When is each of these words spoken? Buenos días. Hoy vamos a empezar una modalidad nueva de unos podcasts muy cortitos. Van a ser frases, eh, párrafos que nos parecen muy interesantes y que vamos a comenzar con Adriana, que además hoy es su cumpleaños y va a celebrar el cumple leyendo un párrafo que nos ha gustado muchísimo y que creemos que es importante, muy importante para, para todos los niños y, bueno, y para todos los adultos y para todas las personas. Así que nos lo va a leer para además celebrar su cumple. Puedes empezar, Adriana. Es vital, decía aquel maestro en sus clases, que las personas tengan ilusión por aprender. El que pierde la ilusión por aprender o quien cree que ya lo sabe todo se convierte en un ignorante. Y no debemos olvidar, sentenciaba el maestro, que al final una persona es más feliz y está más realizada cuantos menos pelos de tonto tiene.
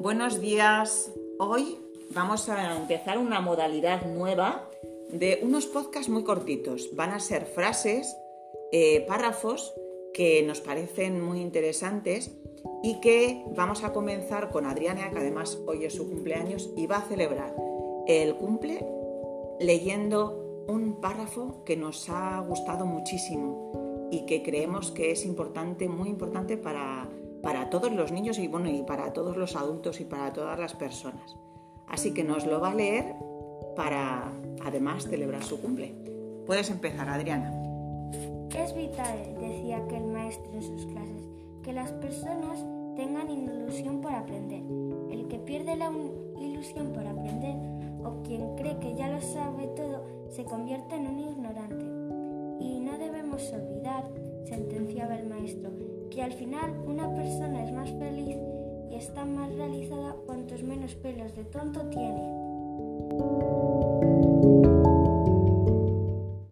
Buenos 0.00 0.40
días. 0.40 1.12
Hoy 1.38 1.76
vamos 2.14 2.48
a 2.48 2.74
empezar 2.74 3.18
una 3.18 3.42
modalidad 3.42 4.06
nueva 4.06 4.66
de 5.10 5.40
unos 5.42 5.66
podcasts 5.66 6.08
muy 6.08 6.24
cortitos. 6.24 6.88
Van 6.96 7.10
a 7.10 7.20
ser 7.20 7.44
frases, 7.44 8.16
eh, 8.72 9.04
párrafos 9.06 9.74
que 10.14 10.42
nos 10.42 10.62
parecen 10.62 11.20
muy 11.20 11.42
interesantes 11.42 12.30
y 12.82 12.98
que 13.02 13.44
vamos 13.54 13.84
a 13.84 13.92
comenzar 13.92 14.48
con 14.48 14.64
Adriana, 14.64 15.10
que 15.10 15.18
además 15.18 15.58
hoy 15.66 15.84
es 15.84 15.96
su 15.96 16.08
cumpleaños 16.08 16.70
y 16.78 16.86
va 16.86 16.96
a 16.96 17.08
celebrar 17.08 17.54
el 18.06 18.36
cumple 18.36 18.82
leyendo 19.60 20.64
un 20.66 20.98
párrafo 21.02 21.62
que 21.66 21.76
nos 21.76 22.08
ha 22.08 22.40
gustado 22.40 22.86
muchísimo 22.86 24.08
y 24.10 24.24
que 24.24 24.42
creemos 24.42 24.92
que 24.92 25.10
es 25.10 25.26
importante, 25.26 25.90
muy 25.90 26.08
importante 26.08 26.56
para, 26.56 27.06
para 27.42 27.70
todos 27.70 27.92
los 27.92 28.12
niños 28.12 28.38
y, 28.38 28.48
bueno, 28.48 28.68
y 28.68 28.82
para 28.82 29.12
todos 29.12 29.36
los 29.36 29.56
adultos 29.56 30.00
y 30.00 30.04
para 30.04 30.32
todas 30.32 30.58
las 30.58 30.74
personas. 30.74 31.36
Así 31.88 32.14
que 32.14 32.24
nos 32.24 32.46
lo 32.46 32.60
va 32.60 32.70
a 32.70 32.74
leer 32.74 33.14
para 33.76 34.32
además 34.64 35.04
celebrar 35.04 35.42
su 35.42 35.60
cumple. 35.60 35.94
Puedes 36.46 36.70
empezar, 36.70 37.08
Adriana. 37.08 37.52
Es 38.56 38.74
vital, 38.74 39.36
decía 39.40 39.78
aquel 39.78 40.04
maestro 40.04 40.52
en 40.52 40.62
sus 40.62 40.86
clases, 40.86 41.28
que 41.62 41.72
las 41.72 41.92
personas 41.92 42.64
tengan 42.96 43.30
ilusión 43.30 44.00
por 44.00 44.12
aprender. 44.12 44.62
El 45.10 45.28
que 45.28 45.38
pierde 45.38 45.76
la 45.76 45.90
ilusión 46.40 46.92
por 46.92 47.06
aprender 47.06 47.56
o 48.04 48.22
quien 48.22 48.56
cree 48.56 48.78
que 48.78 48.94
ya 48.94 49.08
lo 49.08 49.20
sabe 49.20 49.68
todo 49.76 50.04
se 50.30 50.44
convierte 50.44 50.94
en 50.94 51.06
un 51.06 51.20
ignorante. 51.20 51.84
Y 52.64 52.80
no 52.80 52.98
debemos 52.98 53.52
olvidar, 53.52 54.04
sentenciaba 54.44 55.16
el 55.16 55.26
maestro, 55.26 55.70
que 56.10 56.22
al 56.22 56.32
final 56.32 56.76
una 56.86 57.08
persona 57.14 57.64
es 57.64 57.72
más 57.72 57.90
feliz 57.90 58.36
y 58.90 58.96
está 58.96 59.24
más 59.24 59.52
realizada 59.54 60.16
cuantos 60.26 60.62
menos 60.62 60.94
pelos 60.96 61.34
de 61.36 61.44
tonto 61.44 61.88
tiene. 61.90 62.49